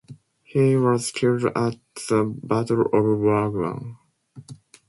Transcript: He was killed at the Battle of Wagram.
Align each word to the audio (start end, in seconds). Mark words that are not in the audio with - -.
He 0.41 0.75
was 0.77 1.11
killed 1.11 1.45
at 1.55 1.75
the 2.09 2.35
Battle 2.41 2.87
of 2.91 3.19
Wagram. 3.19 3.99